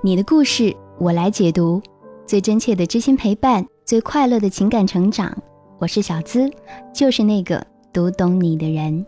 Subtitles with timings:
[0.00, 1.82] 你的故事我来解读，
[2.24, 5.36] 最真切的知心陪伴，最快乐的情感成长。
[5.78, 6.48] 我是小资，
[6.94, 9.04] 就是那个读懂你的人。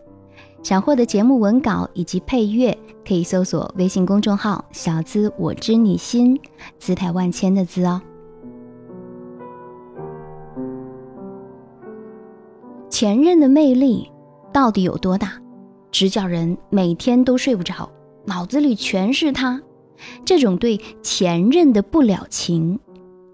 [0.65, 2.77] 想获得节目文稿以及配乐，
[3.07, 6.37] 可以搜索微信公众号“小资我知你心”，
[6.81, 8.03] 姿态万千的“资”哦。
[12.89, 14.11] 前任的魅力
[14.53, 15.35] 到底有多大？
[15.93, 17.89] 直叫人每天都睡不着，
[18.25, 19.63] 脑子里全是他。
[20.25, 22.79] 这种对前任的不了情，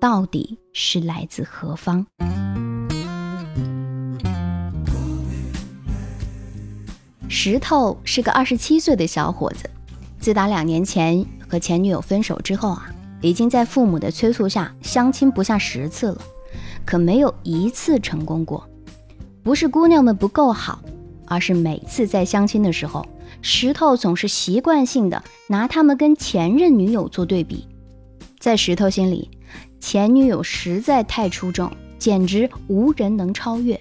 [0.01, 2.07] 到底是来自何方？
[7.29, 9.69] 石头是个二十七岁的小伙子，
[10.19, 16.23] 自打两年前和前女友分手之后啊，已经在父母的催促下相亲不下十次了，
[16.85, 18.67] 可没有一次成功过。
[19.43, 20.81] 不是姑娘们不够好，
[21.27, 23.07] 而是每次在相亲的时候。
[23.43, 27.67] 石头总是习惯性的拿他们跟前任女友做对比，
[28.41, 29.31] 在石头心里，
[29.79, 33.81] 前女友实在太出众，简直无人能超越。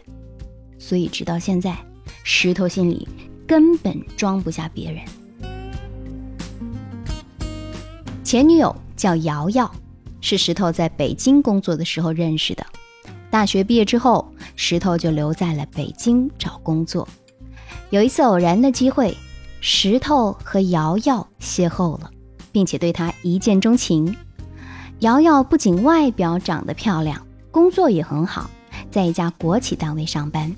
[0.77, 1.75] 所以直到现在，
[2.23, 3.07] 石头心里
[3.47, 5.01] 根本装不下别人。
[8.23, 9.71] 前女友叫瑶瑶，
[10.21, 12.65] 是石头在北京工作的时候认识的。
[13.31, 17.07] 大学毕业之后，石头就留在了北京找工作。
[17.89, 19.17] 有一次偶然的机会。
[19.67, 22.11] 石头和瑶瑶邂逅了，
[22.51, 24.15] 并且对他一见钟情。
[24.99, 28.47] 瑶瑶不仅外表长得漂亮，工作也很好，
[28.91, 30.55] 在一家国企单位上班。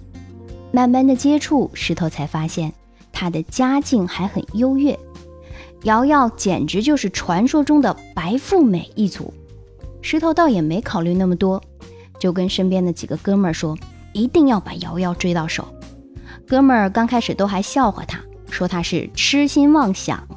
[0.74, 2.74] 慢慢的接触，石头才发现
[3.14, 5.00] 她的家境还很优越。
[5.84, 9.34] 瑶瑶简直就是传说中的白富美一族。
[10.02, 11.64] 石头倒也没考虑那么多，
[12.20, 13.74] 就跟身边的几个哥们儿说，
[14.12, 15.66] 一定要把瑶瑶追到手。
[16.46, 18.22] 哥们儿刚开始都还笑话他。
[18.50, 20.28] 说他是痴心妄想，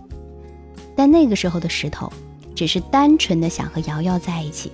[0.97, 2.13] 但那个时候的石头
[2.55, 4.73] 只是单纯的想和瑶瑶在一起，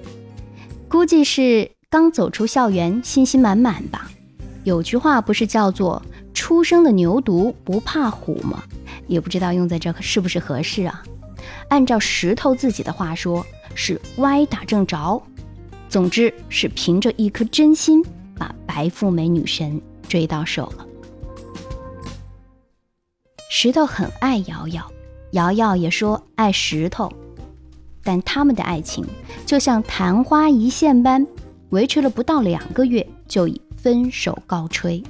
[0.89, 4.11] 估计是刚走出校园，信心满满吧。
[4.65, 6.03] 有句话不是叫做
[6.35, 8.65] “初生的牛犊不怕虎”吗？
[9.07, 11.03] 也不知道用在这是不是合适啊？
[11.69, 15.23] 按照石头自己的话说，是歪打正着。
[15.89, 18.05] 总之是凭着一颗真心，
[18.37, 20.85] 把白富美女神追到手了。
[23.49, 24.91] 石头很爱瑶瑶，
[25.31, 27.11] 瑶瑶也说爱石头，
[28.03, 29.07] 但他们的爱情
[29.47, 31.25] 就像昙花一现般，
[31.71, 35.03] 维持了不到两个月就以分手告吹。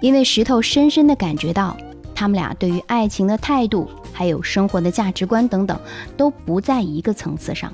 [0.00, 1.76] 因为石头深深的感觉到，
[2.14, 5.80] 他们俩对于爱情的态度，还有生活的价值观等等，
[6.16, 7.72] 都不在一个层次上。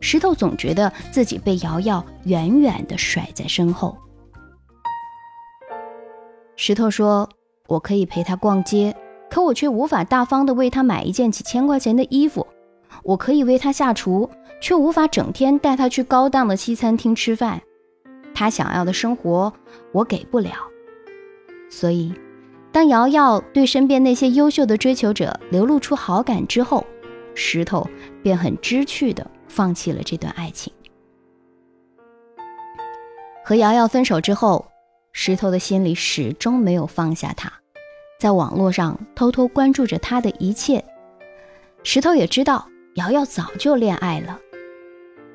[0.00, 3.98] 石头总觉得自己被瑶瑶远远的甩在身后。
[6.56, 7.28] 石头说。
[7.70, 8.96] 我可以陪他逛街，
[9.30, 12.44] 可我却无法大方的为他买一件几千块钱的衣服。
[13.04, 14.28] 我可以为他下厨，
[14.60, 17.62] 却无法整天带他去高档的西餐厅吃饭。
[18.34, 19.52] 他想要的生活，
[19.92, 20.50] 我给不了。
[21.70, 22.12] 所以，
[22.72, 26.84] 当瑶瑶对身边那些优秀的追求者流露出好感之后，
[27.36, 27.88] 石头
[28.20, 30.72] 便很知趣的放弃了这段爱情。
[33.44, 34.66] 和瑶瑶分手之后，
[35.12, 37.59] 石头的心里始终没有放下她。
[38.20, 40.84] 在网络上偷偷关注着他的一切，
[41.82, 44.38] 石头也知道瑶瑶早就恋爱了。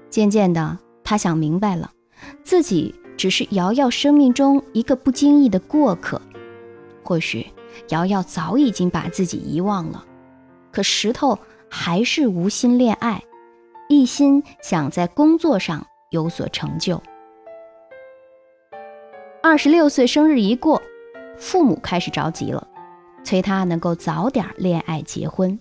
[0.07, 1.91] 渐渐的，他想明白了，
[2.43, 6.21] 自己只是瑶瑶生命中一个不经意的过客。
[7.03, 7.47] 或许
[7.89, 10.05] 瑶瑶早已经把自己遗忘了，
[10.71, 13.19] 可石头还是无心恋爱，
[13.89, 17.01] 一心想在工作上有所成就。
[19.41, 20.79] 二十六岁生日一过，
[21.35, 22.67] 父母开始着急了。
[23.25, 25.57] 催他能够早点恋爱结婚，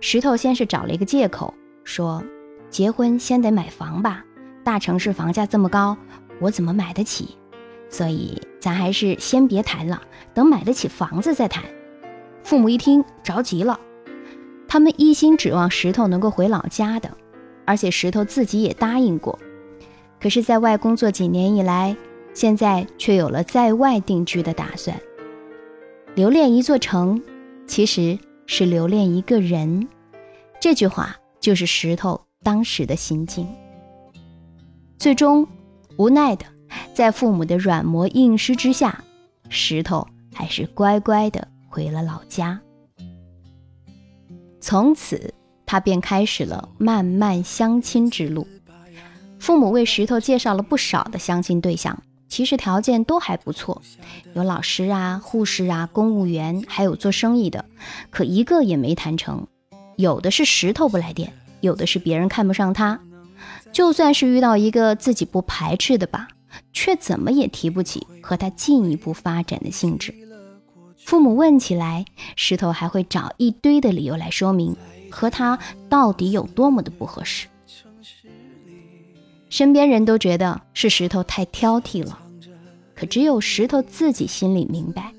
[0.00, 2.20] 石头先是找了一个借口说
[2.68, 4.24] ：“结婚先得买房吧，
[4.64, 5.96] 大城市房价这么高，
[6.40, 7.36] 我怎么买得起？
[7.88, 10.02] 所以咱还是先别谈了，
[10.34, 11.62] 等买得起房子再谈。”
[12.42, 13.78] 父母一听着急了，
[14.66, 17.08] 他们一心指望石头能够回老家的，
[17.64, 19.38] 而且石头自己也答应过。
[20.20, 21.96] 可是，在外工作几年以来，
[22.34, 25.00] 现在却有了在外定居的打算。
[26.16, 27.22] 留恋一座城，
[27.68, 29.88] 其实是留恋一个人。
[30.60, 33.46] 这句话就是石头当时的心境。
[34.98, 35.46] 最终，
[35.96, 36.44] 无奈的，
[36.92, 39.02] 在父母的软磨硬施之下，
[39.48, 42.60] 石头还是乖乖的回了老家。
[44.60, 45.32] 从此，
[45.64, 48.46] 他便开始了漫漫相亲之路。
[49.38, 51.96] 父母为石头介绍了不少的相亲对象。
[52.30, 53.82] 其实条件都还不错，
[54.34, 57.64] 有老师啊、护士啊、公务员，还有做生意的，
[58.08, 59.46] 可一个也没谈成。
[59.96, 63.00] 有的是石头不来电，有的是别人看不上他。
[63.72, 66.28] 就算是遇到一个自己不排斥的吧，
[66.72, 70.14] 却怎么也提不起和他进一步发展的兴致。
[70.96, 72.04] 父母问起来，
[72.36, 74.76] 石头还会找一堆的理由来说明
[75.10, 77.48] 和他到底有多么的不合适。
[79.50, 82.18] 身边人都觉得是石头太挑剔了，
[82.94, 85.12] 可只有石头自己心里明白，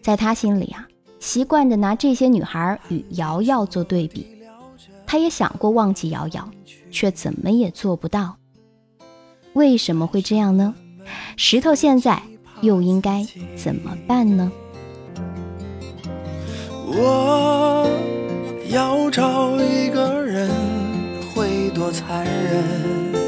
[0.00, 0.86] 在他心里啊，
[1.18, 4.24] 习惯的拿这些女孩与瑶瑶做对比，
[5.04, 6.48] 他也想过忘记瑶瑶。
[6.90, 8.38] 却怎么也做不到，
[9.52, 10.74] 为什么会这样呢？
[11.36, 12.22] 石头现在
[12.62, 14.50] 又应该怎么办呢？
[16.86, 17.86] 我
[18.70, 20.50] 要找一个人
[21.34, 23.27] 会多残忍？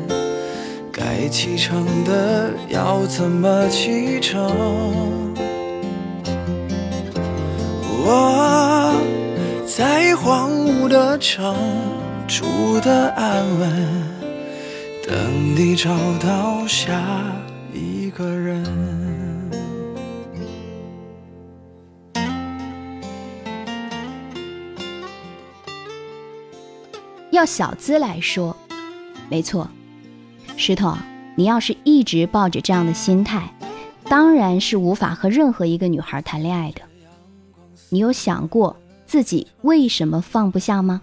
[1.21, 4.43] 该启程的要怎么启程？
[8.03, 8.99] 我
[9.67, 11.55] 在荒芜的城。
[12.27, 13.69] 住的安稳，
[15.05, 17.03] 等你找到下
[17.71, 18.63] 一个人。
[27.31, 28.55] 要小资来说，
[29.29, 29.69] 没错，
[30.55, 30.95] 石头，
[31.41, 33.51] 你要是一直抱着这样的心态，
[34.03, 36.83] 当然是无法和任何一个女孩谈恋爱的。
[37.89, 38.77] 你有想过
[39.07, 41.01] 自己为什么放不下吗？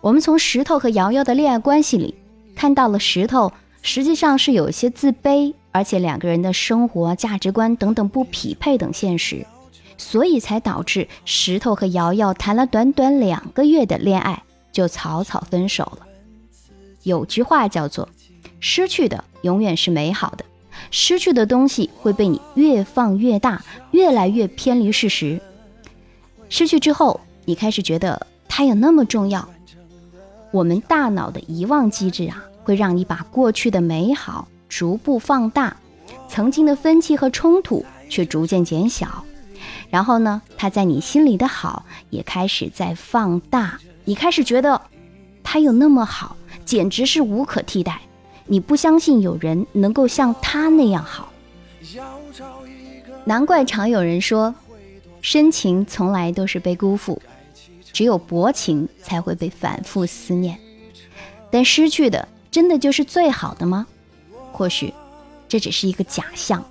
[0.00, 2.14] 我们从石头和瑶瑶的恋爱关系里
[2.56, 3.52] 看到了石头
[3.82, 9.44] 实际上是有些自卑，而且两个人的生活价值观等等不匹配等现实，
[9.98, 14.42] 所以才导致石头和瑶瑶谈了短短两个月的恋爱
[14.72, 16.06] 就草草分手了。
[17.02, 18.08] 有句话叫做
[18.60, 20.44] “失去的永远是美好的，
[20.90, 25.40] 失去的东西会被你越放越大，越来越偏离事实。
[26.48, 29.48] 失去之后，你开始觉得它有那么重要。”
[30.50, 35.76] 我们大脑的遗忘机制啊，会让你把过去的美好逐步放大，
[36.26, 39.24] 曾经的分歧和冲突却逐渐减小。
[39.90, 43.78] 然后呢，他在你心里的好也开始在放大。
[44.04, 44.80] 你开始觉得
[45.44, 46.34] 他有那么好，
[46.64, 48.00] 简直是无可替代。
[48.48, 51.32] 你不相信有人能够像他那样好。
[53.24, 54.54] 难怪常有人说，
[55.20, 57.20] 深情从来都是被辜负。
[57.92, 60.58] 只有薄情才会被反复思念，
[61.50, 63.86] 但失去的真的就是最好的吗？
[64.52, 64.94] 或许
[65.48, 66.64] 这只是一个假象。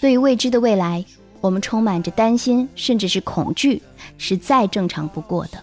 [0.00, 1.04] 对于未知的未来，
[1.40, 3.80] 我们充满着担心，甚至是恐惧，
[4.18, 5.62] 是再正常不过的。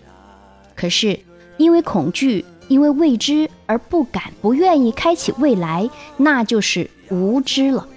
[0.76, 1.20] 可是
[1.58, 5.88] 因为恐惧，因为未知而不敢、不愿意开启未来，
[6.18, 7.88] 那就是无知了。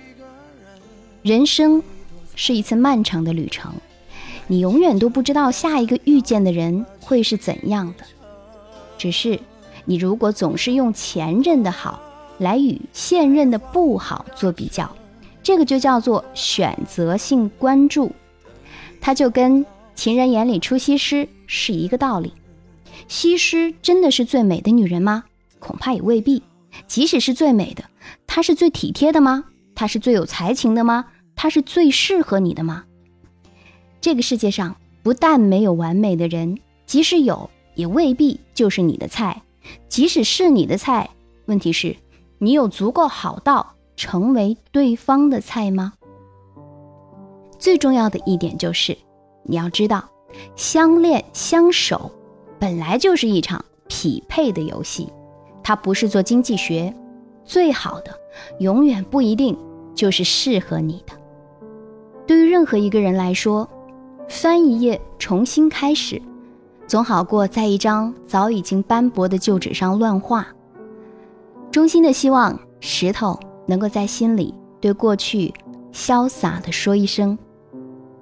[1.22, 1.82] 人生
[2.36, 3.72] 是一次漫长的旅程。
[4.48, 8.04] 你永远都不知道下一个遇见的人会是怎样的。
[8.98, 9.40] 只是，
[9.86, 12.02] 你如果总是用前任的好
[12.36, 14.94] 来与现任的不好做比较，
[15.42, 18.12] 这个就叫做选择性关注。
[19.00, 19.64] 它就跟
[19.94, 22.34] 情人眼里出西施是一个道理。
[23.08, 25.24] 西施真的是最美的女人吗？
[25.62, 26.42] 恐怕也未必。
[26.86, 27.84] 即使是最美的，
[28.26, 29.44] 她是最体贴的吗？
[29.74, 31.06] 她是最有才情的吗？
[31.36, 32.84] 她是最适合你的吗？
[34.00, 39.42] 这个世界上不但没有完美的人，即使有，也未必就是你的菜。
[39.88, 41.10] 即使是你的菜，
[41.46, 41.96] 问题是，
[42.38, 45.92] 你有足够好到成为对方的菜吗？
[47.58, 48.96] 最重要的一点就是，
[49.44, 50.08] 你要知道，
[50.56, 52.10] 相恋相守
[52.58, 55.08] 本来就是一场匹配的游戏，
[55.62, 56.94] 它不是做经济学。
[57.44, 58.12] 最好的
[58.60, 59.56] 永远不一定
[59.94, 61.12] 就是适合你的。
[62.26, 63.68] 对于任何一个人来说。
[64.28, 66.22] 翻一页，重新开始，
[66.86, 70.46] 总好过在一张早已经斑驳的旧纸上乱画。
[71.70, 75.52] 衷心的希望石头能够在心里对过去
[75.92, 77.36] 潇洒的说一声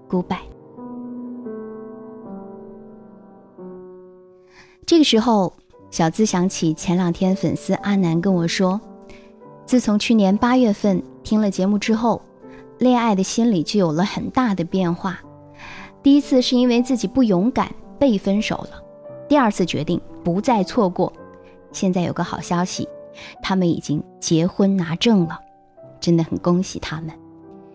[0.09, 0.39] “goodbye”。
[4.85, 5.53] 这个时候，
[5.91, 8.81] 小资想起前两天粉丝阿南跟我说，
[9.67, 12.23] 自从去年八月份听了节目之后，
[12.79, 15.21] 恋爱的心理就有了很大的变化。
[16.03, 18.83] 第一次是因为自己不勇敢被分手了，
[19.29, 21.13] 第二次决定不再错过，
[21.73, 22.89] 现在有个好消息，
[23.43, 25.39] 他们已经结婚拿证了，
[26.01, 27.11] 真的很恭喜他们。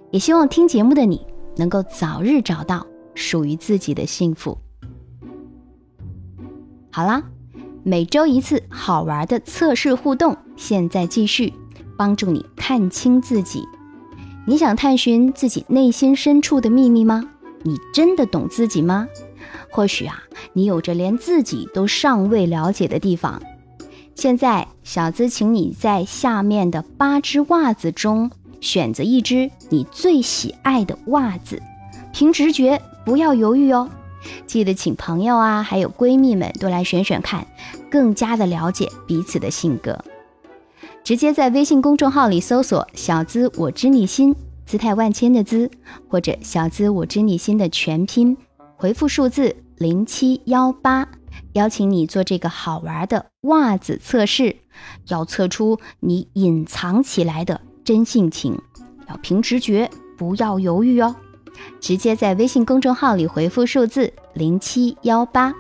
[0.10, 4.57] 也希望听节目的你能够早日找到属于自己的幸福。
[6.89, 7.22] 好啦，
[7.88, 11.54] 每周一次好玩的测试互动，现在继续，
[11.96, 13.63] 帮助你看清自己。
[14.48, 17.24] 你想探寻自己内心深处的秘密吗？
[17.62, 19.08] 你真的懂自己吗？
[19.70, 20.24] 或许啊，
[20.54, 23.39] 你有着连自己都尚未了解的地方。
[24.15, 31.62] 现在，小资请你在下面的八只袜子中选择一只你最喜爱的袜子，
[32.12, 33.88] 凭直觉，不要犹豫哦。
[34.46, 37.46] 记得请朋友啊，还有闺蜜们都来选选看，
[37.89, 40.03] 更加的了解彼此的性格。
[41.03, 45.70] 直接在微信公众号里搜索“小资我知你心”，姿态万千的“资”，
[46.10, 48.36] 或者“小资我知你心”的全拼，
[48.75, 51.08] 回复数字零七幺八。
[51.53, 54.55] 邀请你做这个好玩的袜子测试，
[55.08, 58.58] 要测出你隐藏起来的真性情，
[59.08, 61.15] 要凭直觉，不要犹豫哦。
[61.79, 65.53] 直接在微信公众号里回复数字零七幺八。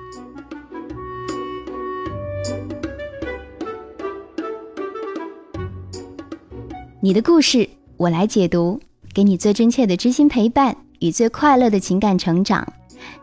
[7.01, 8.79] 你的故事我来解读，
[9.13, 12.67] 给你最真切的知心陪伴与最快乐的情感成长。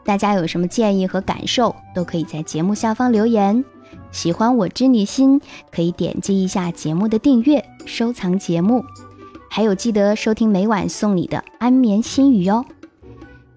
[0.04, 3.64] 大家有什么建议和感受，都可以在节目下方留言。
[4.12, 8.84] 喜欢我知你心，可以点击一下节目的订阅，收藏节目。
[9.54, 12.64] 还有记得收听每晚送你的安眠心语哟。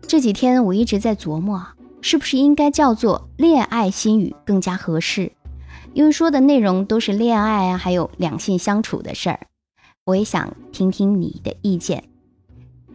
[0.05, 5.31] 这几天我一直在琢磨啊，是不是应该叫做恋爱心语更加合适？
[5.93, 9.39] 因为说的内容都是恋爱啊，还有两性相处的事儿。
[10.03, 12.03] 我也想听听你的意见。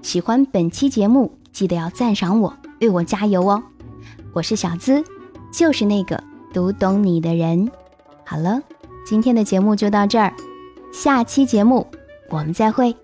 [0.03, 2.55] 喜欢本期节目，记得要赞赏我。
[2.83, 3.63] 为我加油哦！
[4.35, 5.03] 我是小资，
[5.51, 7.71] 就是那个读懂你的人。
[8.27, 8.61] 好了，
[9.07, 10.35] 今天的节目就到这儿，
[10.93, 11.87] 下期节目
[12.31, 12.95] 我们再会。